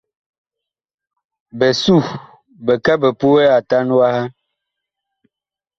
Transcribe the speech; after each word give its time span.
Bisuh 1.57 2.07
bi 2.65 2.73
kɛ 2.83 2.93
bi 3.01 3.09
puɛ 3.19 3.43
Atan 3.57 3.87
waha. 3.97 4.23